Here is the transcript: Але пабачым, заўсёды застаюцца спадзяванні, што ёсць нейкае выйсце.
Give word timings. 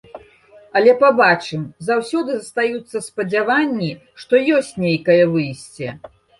Але 0.79 0.95
пабачым, 1.03 1.67
заўсёды 1.89 2.31
застаюцца 2.39 3.03
спадзяванні, 3.09 3.93
што 4.25 4.33
ёсць 4.57 4.75
нейкае 4.89 5.23
выйсце. 5.39 5.87